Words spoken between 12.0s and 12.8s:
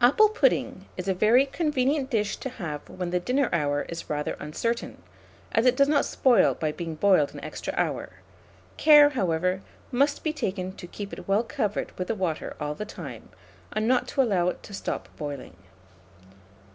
the water all